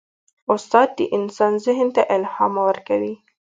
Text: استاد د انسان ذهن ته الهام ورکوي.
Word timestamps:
استاد 0.53 0.87
د 0.97 0.99
انسان 1.17 1.53
ذهن 1.65 1.87
ته 1.95 2.01
الهام 2.15 2.53
ورکوي. 2.67 3.15